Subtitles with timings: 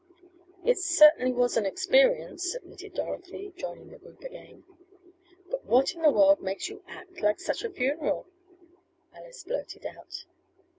[0.65, 4.63] "It certainly was an experience," admitted Dorothy, joining the group again.
[5.51, 8.25] "But what in the world makes you act like such a funeral?"
[9.13, 10.25] Alice blurted out.